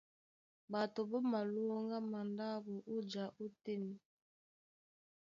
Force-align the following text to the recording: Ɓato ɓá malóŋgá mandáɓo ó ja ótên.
Ɓato 0.71 1.01
ɓá 1.09 1.19
malóŋgá 1.31 1.97
mandáɓo 2.11 2.73
ó 2.93 2.95
ja 3.11 3.23
ótên. 3.43 3.83